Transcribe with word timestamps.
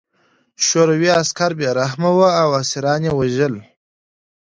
شوروي 0.65 1.09
عسکر 1.21 1.51
بې 1.59 1.69
رحمه 1.79 2.09
وو 2.15 2.27
او 2.41 2.49
اسیران 2.61 3.01
یې 3.07 3.11
وژل 3.19 3.53